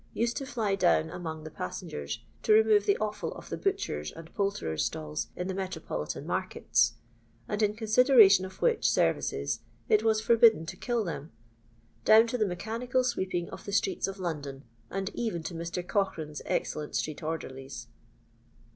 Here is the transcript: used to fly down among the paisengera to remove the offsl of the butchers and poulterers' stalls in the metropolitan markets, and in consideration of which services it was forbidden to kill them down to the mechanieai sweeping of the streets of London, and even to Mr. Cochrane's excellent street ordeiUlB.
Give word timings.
used 0.15 0.35
to 0.35 0.47
fly 0.47 0.73
down 0.73 1.11
among 1.11 1.43
the 1.43 1.51
paisengera 1.51 2.17
to 2.41 2.51
remove 2.51 2.87
the 2.87 2.97
offsl 2.99 3.37
of 3.37 3.49
the 3.49 3.55
butchers 3.55 4.11
and 4.11 4.33
poulterers' 4.33 4.83
stalls 4.83 5.27
in 5.35 5.45
the 5.47 5.53
metropolitan 5.53 6.25
markets, 6.25 6.93
and 7.47 7.61
in 7.61 7.75
consideration 7.75 8.43
of 8.43 8.63
which 8.63 8.89
services 8.89 9.59
it 9.89 10.01
was 10.01 10.19
forbidden 10.19 10.65
to 10.65 10.75
kill 10.75 11.03
them 11.03 11.31
down 12.03 12.25
to 12.25 12.35
the 12.35 12.45
mechanieai 12.45 13.05
sweeping 13.05 13.47
of 13.51 13.63
the 13.65 13.71
streets 13.71 14.07
of 14.07 14.17
London, 14.17 14.63
and 14.89 15.11
even 15.13 15.43
to 15.43 15.53
Mr. 15.53 15.87
Cochrane's 15.87 16.41
excellent 16.47 16.95
street 16.95 17.19
ordeiUlB. 17.19 17.85